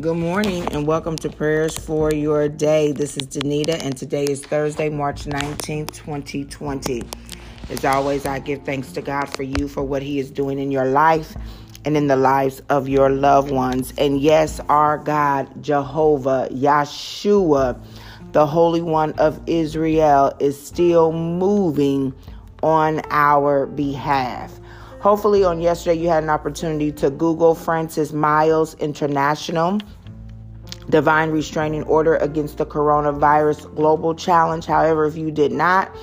[0.00, 2.92] Good morning and welcome to Prayers for Your Day.
[2.92, 7.02] This is Danita and today is Thursday, March 19th, 2020.
[7.68, 10.70] As always, I give thanks to God for you for what He is doing in
[10.70, 11.34] your life
[11.84, 13.92] and in the lives of your loved ones.
[13.98, 17.82] And yes, our God, Jehovah, Yeshua,
[18.30, 22.14] the Holy One of Israel, is still moving
[22.62, 24.60] on our behalf.
[25.00, 29.80] Hopefully, on yesterday, you had an opportunity to Google Francis Myles International
[30.90, 34.66] Divine Restraining Order Against the Coronavirus Global Challenge.
[34.66, 35.94] However, if you did not,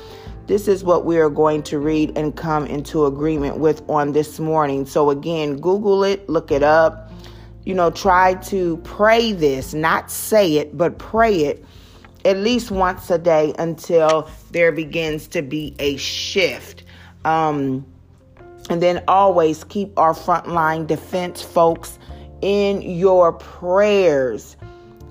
[0.47, 4.39] this is what we are going to read and come into agreement with on this
[4.39, 4.85] morning.
[4.85, 7.11] So, again, Google it, look it up.
[7.65, 11.65] You know, try to pray this, not say it, but pray it
[12.23, 16.83] at least once a day until there begins to be a shift.
[17.25, 17.85] Um,
[18.69, 21.99] and then always keep our frontline defense folks
[22.41, 24.57] in your prayers.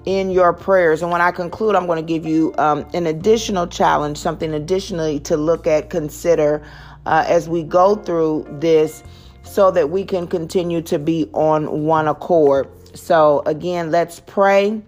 [0.05, 1.03] In your prayers.
[1.03, 5.21] And when I conclude, I'm going to give you um, an additional challenge, something additionally
[5.21, 6.67] to look at, consider
[7.07, 9.03] uh, as we go through this
[9.43, 12.69] so that we can continue to be on one accord.
[12.95, 14.83] So, again, let's pray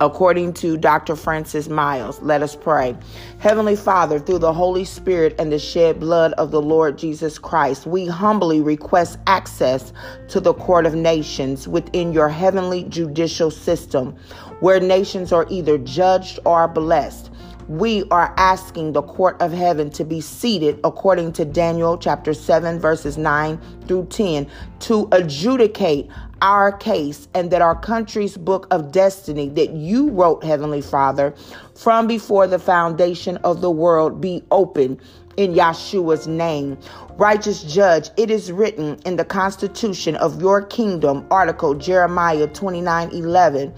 [0.00, 1.16] according to Dr.
[1.16, 2.96] Francis Myles, Let us pray.
[3.38, 7.86] Heavenly Father, through the Holy Spirit and the shed blood of the Lord Jesus Christ,
[7.86, 9.92] we humbly request access
[10.28, 14.16] to the court of nations within your heavenly judicial system,
[14.60, 17.30] where nations are either judged or blessed
[17.68, 22.78] we are asking the court of heaven to be seated according to Daniel chapter 7,
[22.78, 24.46] verses 9 through 10,
[24.80, 26.10] to adjudicate
[26.42, 31.34] our case and that our country's book of destiny that you wrote, Heavenly Father,
[31.74, 35.00] from before the foundation of the world be open
[35.36, 36.78] in Yeshua's name.
[37.16, 43.74] Righteous judge, it is written in the constitution of your kingdom, article Jeremiah 29 11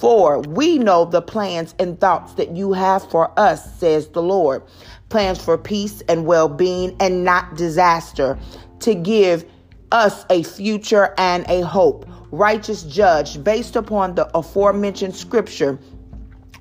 [0.00, 4.62] for we know the plans and thoughts that you have for us, says the Lord.
[5.10, 8.38] Plans for peace and well being and not disaster,
[8.80, 9.44] to give
[9.92, 12.08] us a future and a hope.
[12.30, 15.78] Righteous judge, based upon the aforementioned scripture,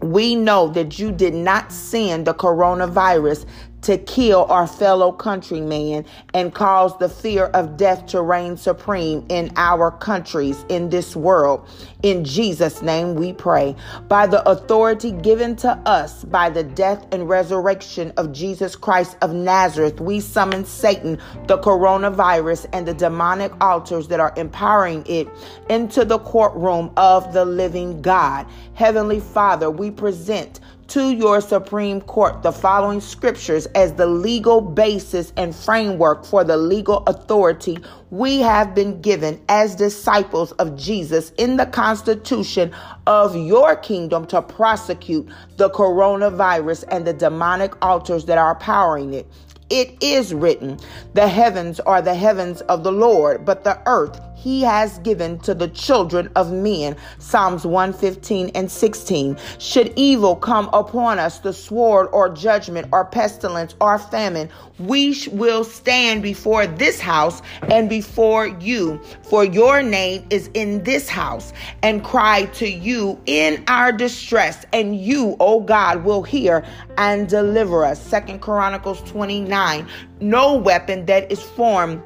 [0.01, 3.45] we know that you did not send the coronavirus
[3.81, 9.51] to kill our fellow countrymen and cause the fear of death to reign supreme in
[9.55, 11.67] our countries, in this world.
[12.03, 13.75] In Jesus' name we pray.
[14.07, 19.33] By the authority given to us by the death and resurrection of Jesus Christ of
[19.33, 25.27] Nazareth, we summon Satan, the coronavirus, and the demonic altars that are empowering it
[25.69, 28.45] into the courtroom of the living God.
[28.73, 30.59] Heavenly Father, we present
[30.91, 36.57] to your Supreme Court the following scriptures as the legal basis and framework for the
[36.57, 37.77] legal authority
[38.09, 42.73] we have been given as disciples of Jesus in the Constitution
[43.07, 49.25] of your kingdom to prosecute the coronavirus and the demonic altars that are powering it.
[49.69, 50.77] It is written,
[51.13, 55.53] The heavens are the heavens of the Lord, but the earth he has given to
[55.53, 56.95] the children of men.
[57.19, 59.37] Psalms 115 and 16.
[59.59, 65.63] Should evil come upon us, the sword or judgment or pestilence or famine, we will
[65.63, 71.53] stand before this house and before you, for your name is in this house,
[71.83, 76.65] and cry to you in our distress, and you, O God, will hear
[76.97, 78.01] and deliver us.
[78.01, 79.87] Second Chronicles 29.
[80.19, 82.01] No weapon that is formed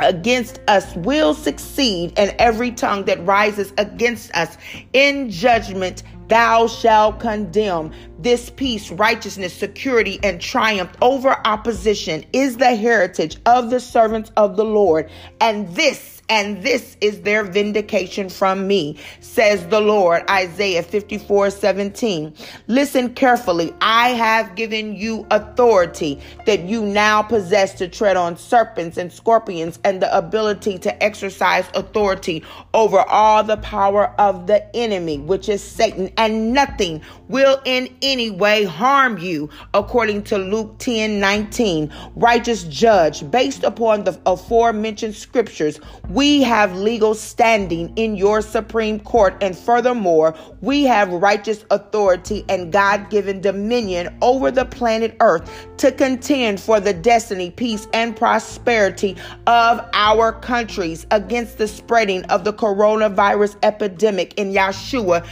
[0.00, 4.56] against us will succeed, and every tongue that rises against us
[4.92, 7.90] in judgment thou shalt condemn.
[8.18, 14.56] This peace, righteousness, security, and triumph over opposition is the heritage of the servants of
[14.56, 15.10] the Lord,
[15.40, 20.28] and this and this is their vindication from me, says the Lord.
[20.28, 22.34] Isaiah 54 17.
[22.66, 23.72] Listen carefully.
[23.80, 29.78] I have given you authority that you now possess to tread on serpents and scorpions
[29.84, 32.44] and the ability to exercise authority
[32.74, 38.30] over all the power of the enemy, which is Satan, and nothing will in any
[38.30, 41.92] way harm you, according to Luke 10 19.
[42.16, 45.80] Righteous judge, based upon the aforementioned scriptures,
[46.18, 52.72] we have legal standing in your Supreme Court, and furthermore, we have righteous authority and
[52.72, 59.16] God given dominion over the planet Earth to contend for the destiny, peace, and prosperity
[59.46, 65.24] of our countries against the spreading of the coronavirus epidemic in Yeshua,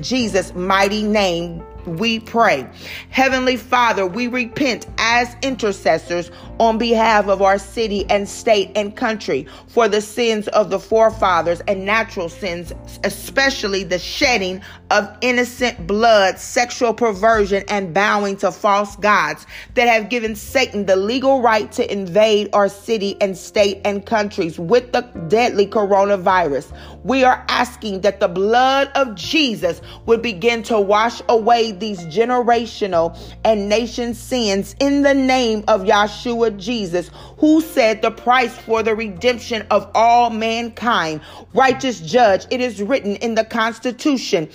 [0.00, 1.62] Jesus' mighty name.
[1.88, 2.68] We pray.
[3.10, 9.46] Heavenly Father, we repent as intercessors on behalf of our city and state and country
[9.68, 12.72] for the sins of the forefathers and natural sins,
[13.04, 20.08] especially the shedding of innocent blood, sexual perversion, and bowing to false gods that have
[20.08, 25.02] given Satan the legal right to invade our city and state and countries with the
[25.28, 26.72] deadly coronavirus.
[27.04, 33.16] We are asking that the blood of Jesus would begin to wash away these generational
[33.44, 38.94] and nation sins in the name of Yahshua Jesus, who said the price for the
[38.94, 41.20] redemption of all mankind.
[41.54, 44.48] Righteous judge, it is written in the Constitution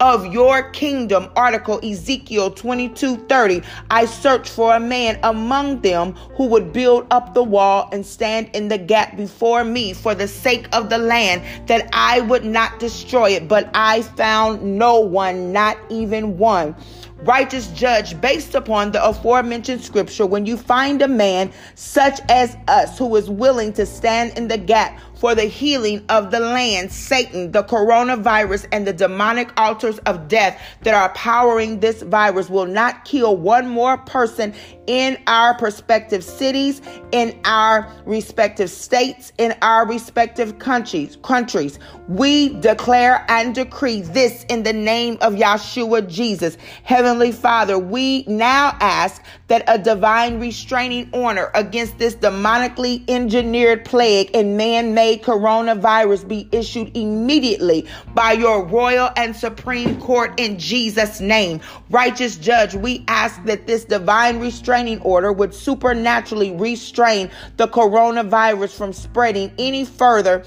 [0.00, 1.30] of your kingdom.
[1.36, 3.62] Article Ezekiel 22 30.
[3.90, 8.50] I searched for a man among them who would build up the wall and stand
[8.54, 12.78] in the gap before me for the sake of the land, that I would not
[12.78, 13.48] destroy it.
[13.48, 16.74] But I found no one, not even one
[17.22, 20.26] righteous judge based upon the aforementioned scripture.
[20.26, 24.58] When you find a man such as us who is willing to stand in the
[24.58, 30.28] gap for the healing of the land, Satan, the coronavirus, and the demonic altars of
[30.28, 34.54] death that are powering this virus will not kill one more person
[34.86, 36.80] in our respective cities,
[37.12, 41.18] in our respective states, in our respective countries.
[41.22, 41.78] Countries,
[42.08, 47.78] we declare and decree this in the name of Yahshua Jesus, Heavenly Father.
[47.78, 55.09] We now ask that a divine restraining order against this demonically engineered plague and man-made
[55.18, 61.60] coronavirus be issued immediately by your royal and supreme court in Jesus' name.
[61.90, 68.92] Righteous judge, we ask that this divine restraining order would supernaturally restrain the coronavirus from
[68.92, 70.44] spreading any further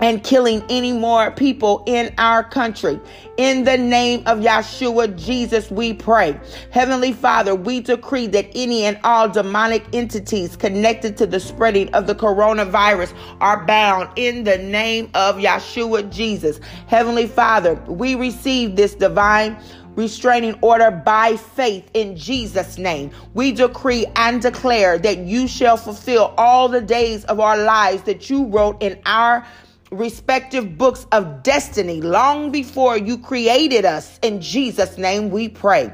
[0.00, 3.00] and killing any more people in our country.
[3.36, 6.38] In the name of Yahshua Jesus, we pray.
[6.70, 12.06] Heavenly Father, we decree that any and all demonic entities connected to the spreading of
[12.06, 16.60] the coronavirus are bound in the name of Yahshua Jesus.
[16.88, 19.56] Heavenly Father, we receive this divine
[19.94, 23.10] restraining order by faith in Jesus' name.
[23.34, 28.30] We decree and declare that you shall fulfill all the days of our lives that
[28.30, 29.46] you wrote in our
[29.92, 34.18] respective books of destiny long before you created us.
[34.22, 35.92] In Jesus' name we pray.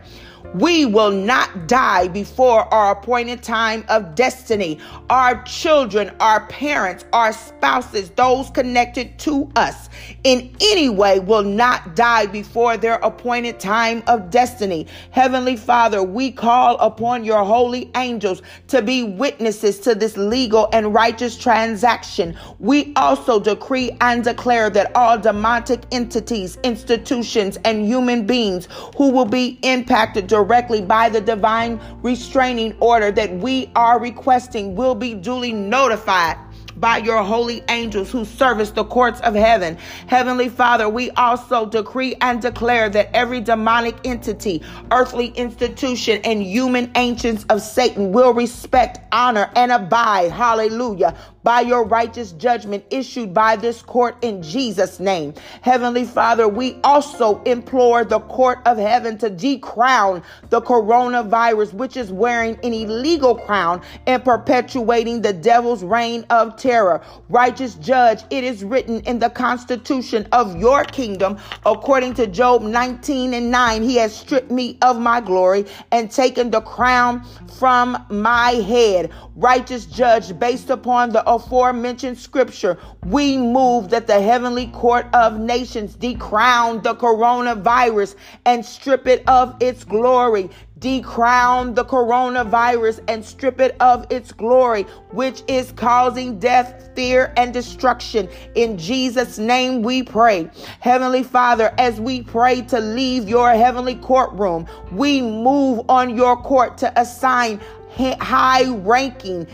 [0.55, 4.79] We will not die before our appointed time of destiny.
[5.11, 9.91] Our children, our parents, our spouses, those connected to us
[10.25, 14.87] in any way will not die before their appointed time of destiny.
[15.11, 20.95] Heavenly Father, we call upon your holy angels to be witnesses to this legal and
[20.95, 22.37] righteous transaction.
[22.59, 29.27] We also decree and declare that all demonic entities, institutions, and human beings who will
[29.27, 35.53] be impacted directly by the divine restraining order that we are requesting will be duly
[35.53, 36.37] notified
[36.77, 39.77] by your holy angels who service the courts of heaven.
[40.07, 44.63] Heavenly Father, we also decree and declare that every demonic entity,
[44.93, 50.31] earthly institution, and human ancients of Satan will respect, honor, and abide.
[50.31, 55.35] Hallelujah by your righteous judgment issued by this court in Jesus' name.
[55.63, 62.13] Heavenly Father, we also implore the court of heaven to decrown the coronavirus, which is
[62.13, 67.01] wearing an illegal crown and perpetuating the devil's reign of terror.
[67.29, 73.35] Righteous judge, it is written in the constitution of your kingdom, according to Job 19
[73.35, 77.25] and 9, he has stripped me of my glory and taken the crown
[77.59, 79.11] from my head.
[79.37, 85.95] Righteous judge, based upon the aforementioned scripture, we move that the heavenly court of nations
[85.95, 88.17] decrown the coronavirus
[88.47, 94.83] and strip it of its glory decrown the coronavirus and strip it of its glory,
[95.11, 98.29] which is causing death, fear, and destruction.
[98.55, 100.51] In Jesus' name we pray.
[100.81, 106.79] Heavenly Father, as we pray to leave your heavenly courtroom, we move on your court
[106.79, 107.61] to assign
[107.97, 109.47] high ranking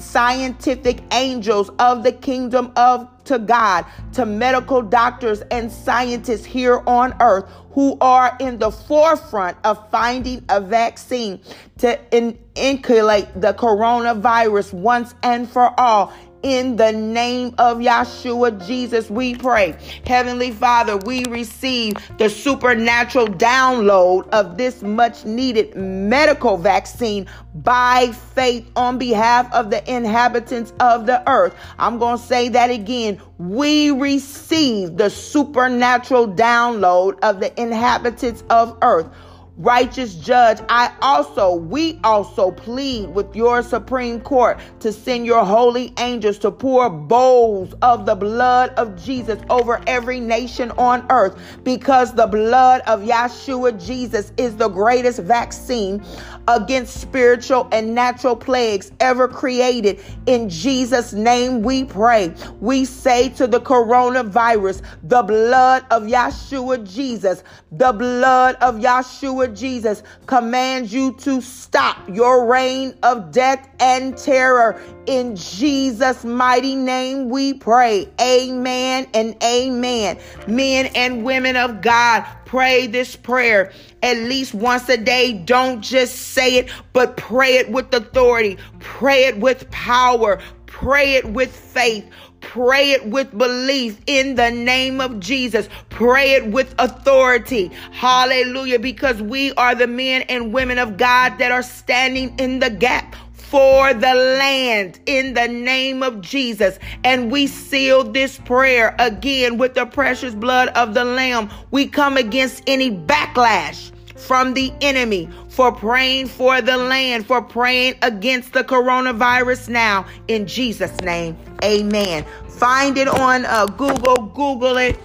[0.00, 7.14] scientific angels of the kingdom of to God, to medical doctors and scientists here on
[7.20, 11.40] earth who are in the forefront of finding a vaccine
[11.78, 16.12] to in- the coronavirus once and for all
[16.46, 19.76] in the name of Yahshua Jesus, we pray.
[20.06, 27.26] Heavenly Father, we receive the supernatural download of this much needed medical vaccine
[27.56, 31.52] by faith on behalf of the inhabitants of the earth.
[31.80, 33.20] I'm going to say that again.
[33.38, 39.08] we receive the supernatural download of the inhabitants of earth
[39.56, 45.94] righteous judge, I also, we also plead with your Supreme Court to send your holy
[45.98, 52.14] angels to pour bowls of the blood of Jesus over every nation on earth because
[52.14, 56.04] the blood of Yeshua Jesus is the greatest vaccine
[56.48, 60.00] against spiritual and natural plagues ever created.
[60.26, 62.34] In Jesus' name we pray.
[62.60, 70.02] We say to the coronavirus, the blood of Yeshua Jesus, the blood of Yeshua Jesus
[70.26, 74.80] commands you to stop your reign of death and terror.
[75.06, 78.08] In Jesus' mighty name we pray.
[78.20, 80.18] Amen and amen.
[80.46, 83.72] Men and women of God, pray this prayer
[84.02, 85.32] at least once a day.
[85.32, 91.24] Don't just say it, but pray it with authority, pray it with power, pray it
[91.24, 92.08] with faith.
[92.40, 95.68] Pray it with belief in the name of Jesus.
[95.90, 97.70] Pray it with authority.
[97.92, 98.78] Hallelujah.
[98.78, 103.16] Because we are the men and women of God that are standing in the gap
[103.32, 106.78] for the land in the name of Jesus.
[107.04, 111.50] And we seal this prayer again with the precious blood of the Lamb.
[111.70, 117.94] We come against any backlash from the enemy for praying for the land, for praying
[118.02, 121.36] against the coronavirus now in Jesus' name.
[121.62, 122.24] Amen.
[122.48, 124.98] Find it on uh, Google, Google it,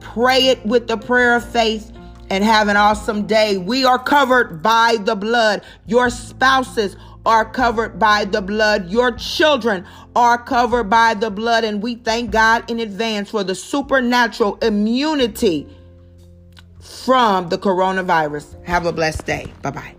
[0.00, 1.92] pray it with the prayer of faith
[2.30, 3.58] and have an awesome day.
[3.58, 5.62] We are covered by the blood.
[5.86, 6.96] Your spouses
[7.26, 8.90] are covered by the blood.
[8.90, 11.64] Your children are covered by the blood.
[11.64, 15.66] And we thank God in advance for the supernatural immunity
[16.84, 18.62] from the coronavirus.
[18.64, 19.52] Have a blessed day.
[19.62, 19.93] Bye bye.